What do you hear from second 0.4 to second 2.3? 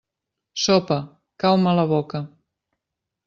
Sopa, cau-me a la boca.